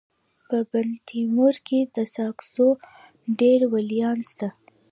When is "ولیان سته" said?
3.73-4.49